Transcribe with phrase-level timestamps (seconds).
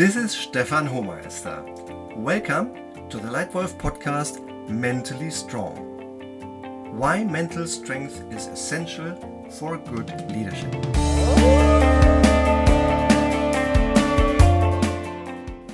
[0.00, 2.16] This is Stefan Hohmeister.
[2.16, 2.72] Welcome
[3.10, 5.76] to the Leitwolf podcast Mentally Strong.
[6.96, 9.14] Why mental strength is essential
[9.58, 10.74] for good leadership.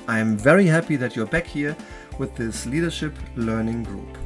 [0.09, 1.77] I am very happy that you're back here
[2.19, 4.17] with this leadership learning group.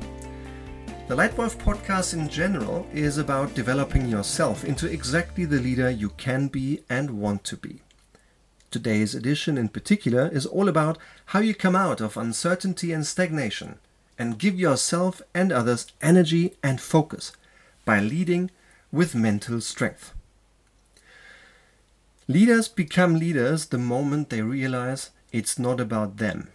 [1.09, 6.47] The Leitwolf podcast in general is about developing yourself into exactly the leader you can
[6.47, 7.83] be and want to be.
[8.71, 13.79] Today's edition in particular is all about how you come out of uncertainty and stagnation
[14.17, 17.33] and give yourself and others energy and focus
[17.83, 18.49] by leading
[18.89, 20.13] with mental strength.
[22.29, 26.47] Leaders become leaders the moment they realize it's not about them.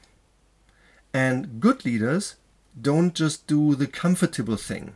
[1.12, 2.36] And good leaders
[2.80, 4.94] don't just do the comfortable thing,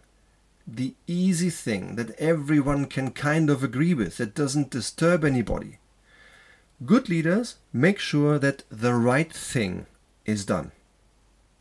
[0.67, 5.77] the easy thing that everyone can kind of agree with, that doesn't disturb anybody.
[6.87, 9.87] Good leaders make sure that the right thing
[10.25, 10.73] is done.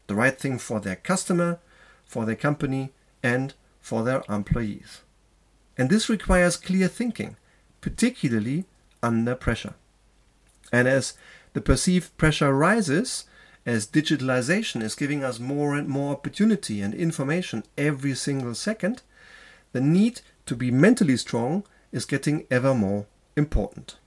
[0.07, 1.59] The right thing for their customer,
[2.05, 5.01] for their company, and for their employees.
[5.77, 7.35] And this requires clear thinking,
[7.81, 8.63] particularly
[9.03, 9.73] under pressure.
[10.71, 11.15] And as
[11.51, 13.25] the perceived pressure rises,
[13.65, 19.01] as digitalization is giving us more and more opportunity and information every single second,
[19.73, 23.97] the need to be mentally strong is getting ever more important.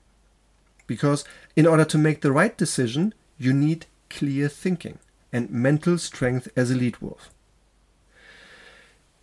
[0.87, 1.23] Because
[1.55, 4.99] in order to make the right decision, you need clear thinking
[5.31, 7.31] and mental strength as a lead wolf.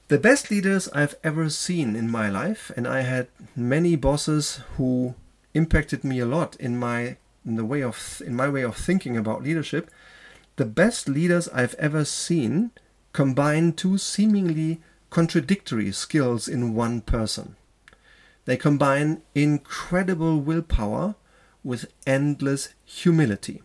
[0.08, 5.14] The best leaders I've ever seen in my life, and I had many bosses who
[5.54, 7.16] impacted me a lot in my
[7.46, 9.88] in the way of in my way of thinking about leadership.
[10.56, 12.72] The best leaders I've ever seen
[13.12, 17.56] combine two seemingly contradictory skills in one person.
[18.46, 21.14] They combine incredible willpower
[21.62, 23.62] with endless humility.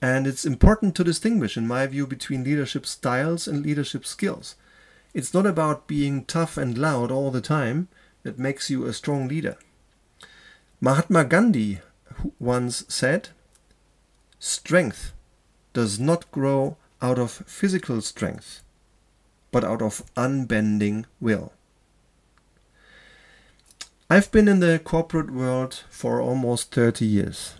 [0.00, 4.54] And it's important to distinguish, in my view, between leadership styles and leadership skills.
[5.12, 7.88] It's not about being tough and loud all the time
[8.22, 9.56] that makes you a strong leader.
[10.80, 11.80] Mahatma Gandhi
[12.38, 13.30] once said,
[14.38, 15.12] Strength
[15.72, 18.62] does not grow out of physical strength,
[19.50, 21.52] but out of unbending will.
[24.10, 27.56] I've been in the corporate world for almost 30 years.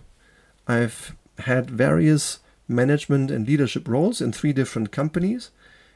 [0.66, 5.50] I've had various management and leadership roles in three different companies.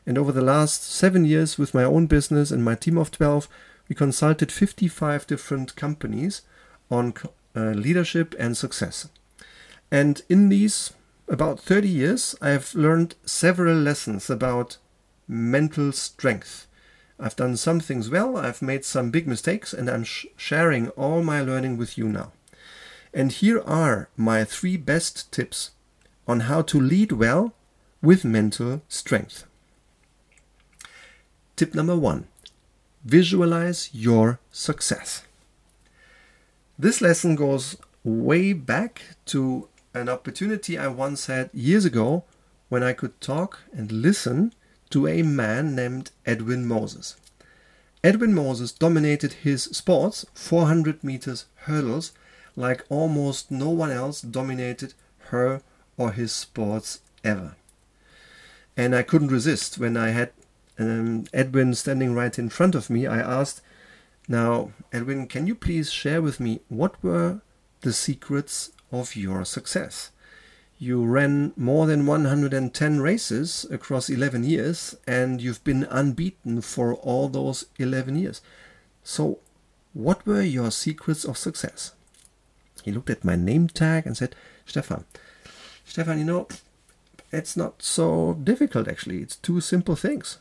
[0.05, 3.49] And over the last seven years, with my own business and my team of 12,
[3.89, 6.43] we consulted 55 different companies
[6.91, 7.15] on
[7.57, 9.09] uh, leadership and success.
[9.91, 10.93] And in these
[11.29, 14.77] about 30 years, I've learned several lessons about
[15.27, 16.67] mental strength
[17.19, 21.23] I've done some things well, I've made some big mistakes, and I'm sh- sharing all
[21.23, 22.33] my learning with you now.
[23.15, 25.72] And here are my three best tips
[26.27, 27.53] on how to lead well
[28.01, 29.45] with mental strength.
[31.56, 32.27] Tip number one
[33.05, 35.25] visualize your success.
[36.78, 42.25] This lesson goes way back to an opportunity I once had years ago
[42.69, 44.55] when I could talk and listen
[44.92, 47.16] to a man named Edwin Moses.
[48.04, 52.12] Edwin Moses dominated his sports, 400 meters hurdles,
[52.56, 54.94] like almost no one else dominated
[55.30, 55.62] her
[55.97, 57.56] or his sports ever.
[58.76, 60.32] And I couldn't resist when I had
[60.78, 63.06] um, Edwin standing right in front of me.
[63.06, 63.62] I asked,
[64.28, 67.41] Now, Edwin, can you please share with me what were
[67.82, 70.10] the secrets of your success?
[70.82, 77.28] You ran more than 110 races across 11 years and you've been unbeaten for all
[77.28, 78.41] those 11 years.
[79.04, 79.38] So,
[79.92, 81.92] what were your secrets of success?
[82.82, 84.34] He looked at my name tag and said,
[84.66, 85.04] Stefan,
[85.84, 86.48] Stefan, you know,
[87.31, 89.22] it's not so difficult actually.
[89.22, 90.38] It's two simple things.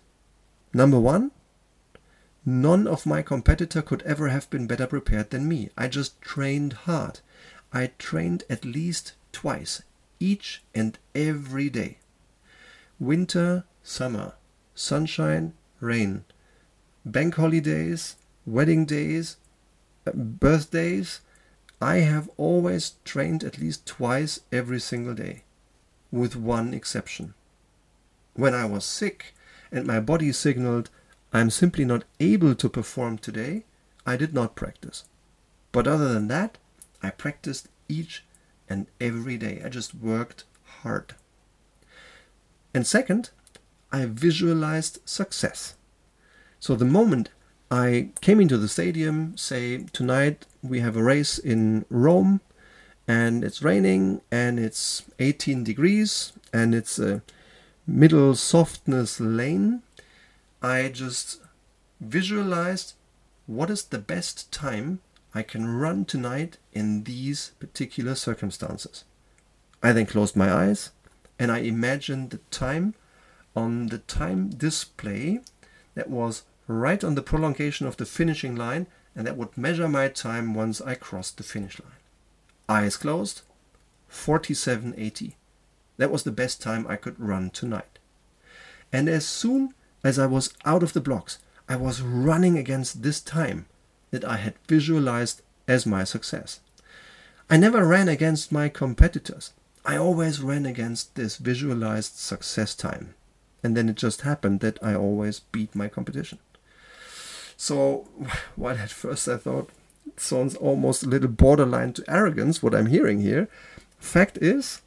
[0.74, 1.30] Number one,
[2.44, 5.70] none of my competitor could ever have been better prepared than me.
[5.78, 7.20] I just trained hard.
[7.72, 9.84] I trained at least twice
[10.22, 11.98] each and every day.
[13.00, 14.34] Winter, summer,
[14.76, 16.24] sunshine, rain,
[17.04, 18.16] bank holidays,
[18.46, 19.38] wedding days,
[20.06, 21.22] uh, birthdays,
[21.82, 25.44] I have always trained at least twice every single day,
[26.12, 27.34] with one exception.
[28.36, 29.34] When I was sick
[29.72, 30.90] and my body signaled
[31.34, 33.64] I'm simply not able to perform today,
[34.06, 35.06] I did not practice.
[35.72, 36.58] But other than that,
[37.02, 38.26] I practiced each
[38.72, 39.62] and every day.
[39.64, 40.46] I just worked
[40.82, 41.14] hard.
[42.74, 43.30] And second,
[43.92, 45.76] I visualized success.
[46.60, 47.30] So the moment
[47.70, 52.40] I came into the stadium, say tonight we have a race in Rome,
[53.08, 57.22] and it's raining and it's 18 degrees and it's a
[57.86, 59.82] middle softness lane,
[60.62, 61.42] I just
[62.00, 62.94] visualized
[63.48, 65.00] what is the best time
[65.34, 69.06] I can run tonight in these particular circumstances.
[69.82, 70.92] I then closed my eyes
[71.40, 72.94] and I imagined the time
[73.56, 75.40] on the time display
[75.96, 80.08] that was right on the prolongation of the finishing line and that would measure my
[80.08, 81.92] time once I crossed the finish line.
[82.70, 83.42] Eyes closed,
[84.10, 85.34] 47.80.
[85.98, 88.00] That was the best time I could run tonight.
[88.92, 89.74] And as soon
[90.04, 91.40] as I was out of the blocks,
[91.70, 93.66] I was running against this time
[94.12, 96.60] that I had visualized as my success.
[97.50, 99.52] I never ran against my competitors.
[99.84, 103.16] I always ran against this visualized success time.
[103.64, 106.40] And then it just happened that I always beat my competition.
[107.58, 108.08] So,
[108.56, 109.70] while at first I thought
[110.06, 113.48] it sounds almost a little borderline to arrogance, what I'm hearing here,
[114.00, 114.82] fact is,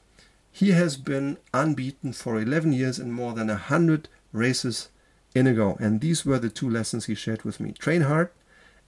[0.50, 4.88] he has been unbeaten for 11 years in more than 100 races
[5.34, 5.76] in a go.
[5.80, 8.30] And these were the two lessons he shared with me train hard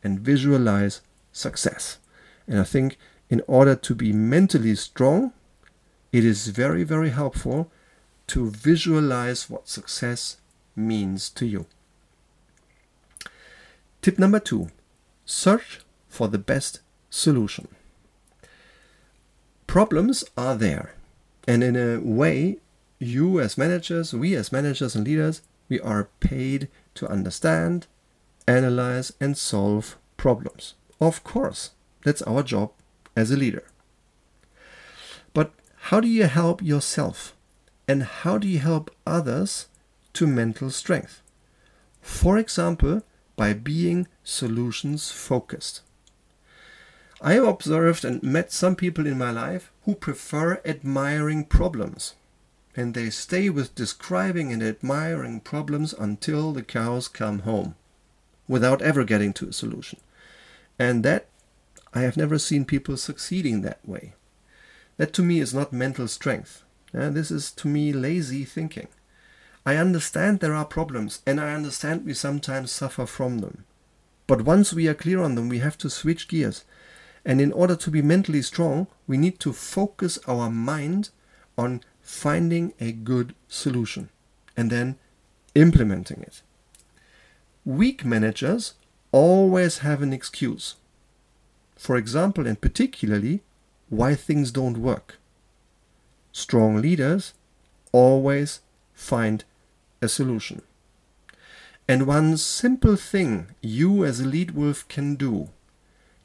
[0.02, 1.00] and visualize
[1.32, 1.98] success.
[2.46, 2.98] And I think
[3.28, 5.32] in order to be mentally strong,
[6.12, 7.70] it is very, very helpful
[8.28, 10.36] to visualize what success
[10.74, 11.66] means to you.
[14.02, 14.70] Tip number two
[15.24, 17.68] search for the best solution.
[19.66, 20.94] Problems are there,
[21.48, 22.58] and in a way,
[22.98, 27.86] you as managers, we as managers and leaders, we are paid to understand,
[28.46, 30.74] analyze, and solve problems.
[31.00, 31.70] Of course,
[32.04, 32.72] that's our job
[33.14, 33.64] as a leader.
[35.34, 35.52] But
[35.90, 37.34] how do you help yourself?
[37.88, 39.66] And how do you help others
[40.14, 41.22] to mental strength?
[42.00, 43.02] For example,
[43.36, 45.82] by being solutions focused.
[47.20, 52.14] I have observed and met some people in my life who prefer admiring problems
[52.76, 57.74] and they stay with describing and admiring problems until the cows come home
[58.48, 60.00] without ever getting to a solution.
[60.78, 61.26] And that
[61.94, 64.14] I have never seen people succeeding that way.
[64.96, 66.62] That to me is not mental strength.
[66.92, 68.88] And this is to me lazy thinking.
[69.64, 73.64] I understand there are problems and I understand we sometimes suffer from them.
[74.26, 76.64] But once we are clear on them, we have to switch gears.
[77.24, 81.10] And in order to be mentally strong, we need to focus our mind
[81.58, 84.10] on finding a good solution
[84.56, 84.96] and then
[85.54, 86.42] implementing it.
[87.66, 88.74] Weak managers
[89.10, 90.76] always have an excuse.
[91.76, 93.42] For example, and particularly,
[93.88, 95.18] why things don't work.
[96.30, 97.34] Strong leaders
[97.90, 98.60] always
[98.94, 99.42] find
[100.00, 100.62] a solution.
[101.88, 105.48] And one simple thing you as a lead wolf can do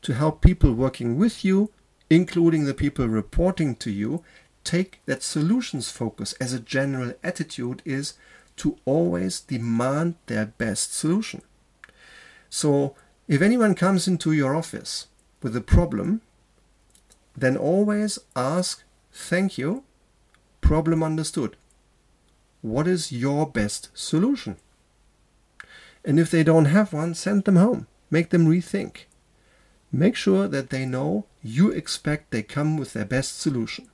[0.04, 1.72] to help people working with you,
[2.08, 4.24] including the people reporting to you,
[4.64, 8.14] take that solutions focus as a general attitude is
[8.62, 11.42] to always demand their best solution.
[12.50, 12.96] So,
[13.28, 15.08] if anyone comes into your office
[15.42, 16.22] with a problem,
[17.36, 19.84] then always ask, Thank you,
[20.62, 21.58] problem understood.
[22.62, 24.58] What is your best solution?
[26.06, 27.88] And if they don't have one, send them home.
[28.10, 29.06] Make them rethink.
[29.92, 33.90] Make sure that they know you expect they come with their best solution.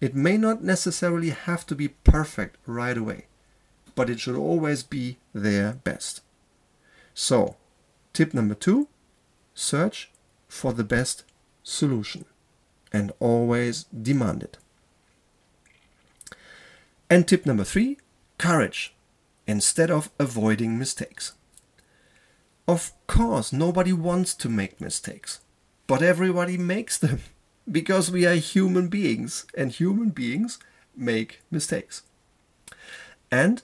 [0.00, 3.26] It may not necessarily have to be perfect right away,
[3.94, 6.22] but it should always be their best.
[7.14, 7.56] So,
[8.12, 8.88] tip number two
[9.54, 10.10] search
[10.48, 11.24] for the best
[11.62, 12.24] solution
[12.92, 14.58] and always demand it.
[17.08, 17.98] And tip number three
[18.38, 18.94] courage
[19.46, 21.32] instead of avoiding mistakes.
[22.66, 25.40] Of course, nobody wants to make mistakes,
[25.86, 27.20] but everybody makes them
[27.70, 30.58] because we are human beings and human beings
[30.96, 32.02] make mistakes.
[33.30, 33.62] And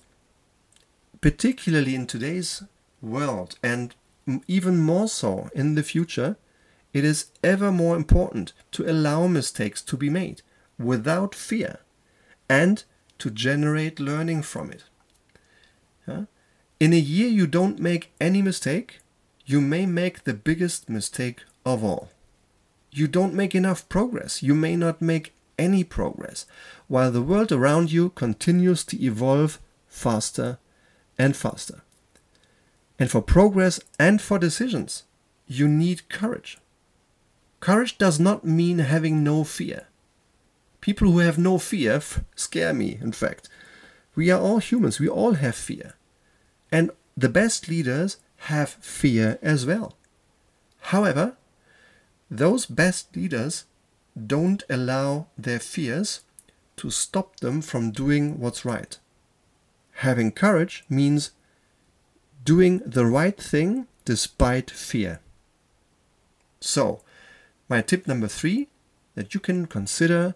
[1.20, 2.62] particularly in today's
[3.00, 3.94] world, and
[4.46, 6.37] even more so in the future,
[6.92, 10.42] it is ever more important to allow mistakes to be made
[10.78, 11.80] without fear
[12.49, 12.85] and
[13.18, 14.85] to generate learning from it.
[16.78, 18.99] In a year you don't make any mistake,
[19.44, 22.11] you may make the biggest mistake of all
[22.96, 24.42] you don't make enough progress.
[24.42, 26.46] You may not make any progress,
[26.88, 30.58] while the world around you continues to evolve faster
[31.18, 31.82] and faster.
[32.99, 35.04] And for progress and for decisions,
[35.46, 36.58] you need courage.
[37.61, 39.87] Courage does not mean having no fear.
[40.80, 42.00] People who have no fear
[42.35, 43.49] scare me, in fact.
[44.14, 45.94] We are all humans, we all have fear.
[46.73, 49.96] And the best leaders have fear as well.
[50.78, 51.37] However,
[52.30, 53.64] those best leaders
[54.26, 56.20] don't allow their fears
[56.76, 58.99] to stop them from doing what's right.
[60.00, 61.30] Having courage means
[62.44, 65.20] doing the right thing despite fear.
[66.60, 67.00] So,
[67.68, 68.68] my tip number three
[69.14, 70.34] that you can consider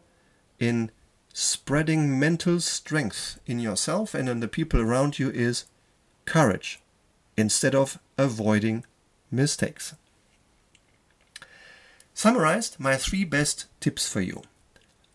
[0.58, 0.90] in
[1.34, 5.66] spreading mental strength in yourself and in the people around you is
[6.24, 6.80] courage
[7.36, 8.84] instead of avoiding
[9.30, 9.94] mistakes.
[12.14, 14.42] Summarized my three best tips for you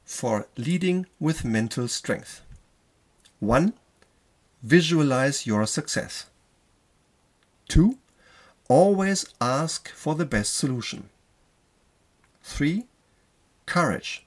[0.06, 2.42] for leading with mental strength.
[3.40, 3.74] 1.
[4.66, 6.26] Visualize your success.
[7.70, 8.00] 2.
[8.68, 11.10] Always ask for the best solution.
[12.42, 12.88] 3.
[13.68, 14.26] Courage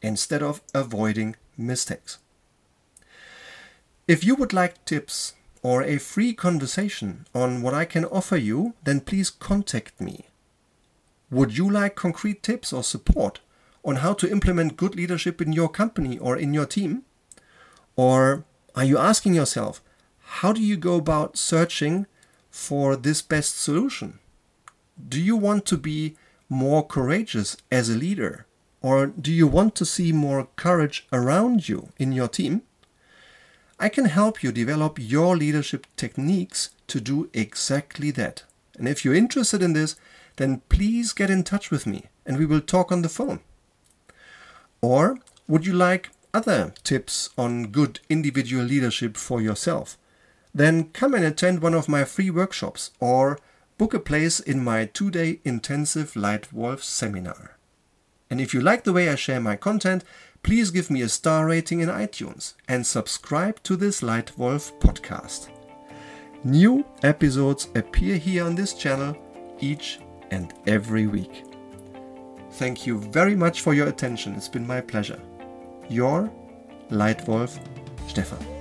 [0.00, 2.18] instead of avoiding mistakes.
[4.06, 5.34] If you would like tips
[5.64, 10.26] or a free conversation on what I can offer you, then please contact me.
[11.28, 13.40] Would you like concrete tips or support
[13.84, 17.02] on how to implement good leadership in your company or in your team?
[17.96, 19.82] Or are you asking yourself,
[20.20, 22.06] how do you go about searching
[22.50, 24.18] for this best solution?
[25.08, 26.16] Do you want to be
[26.48, 28.46] more courageous as a leader?
[28.80, 32.62] Or do you want to see more courage around you in your team?
[33.78, 38.44] I can help you develop your leadership techniques to do exactly that.
[38.78, 39.96] And if you're interested in this,
[40.36, 43.40] then please get in touch with me and we will talk on the phone.
[44.80, 49.98] Or would you like other tips on good individual leadership for yourself?
[50.54, 53.38] Then come and attend one of my free workshops or
[53.78, 57.56] book a place in my two day intensive Leitwolf seminar.
[58.30, 60.04] And if you like the way I share my content,
[60.42, 65.48] please give me a star rating in iTunes and subscribe to this Leitwolf podcast.
[66.44, 69.16] New episodes appear here on this channel
[69.60, 71.44] each and every week.
[72.52, 74.34] Thank you very much for your attention.
[74.34, 75.20] It's been my pleasure.
[75.92, 76.30] Your
[76.90, 77.58] Lightwolf
[78.08, 78.51] Stefan.